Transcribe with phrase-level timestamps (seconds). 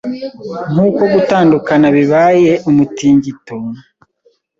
[0.71, 3.55] Nkuko gutandukana bibayeumutingito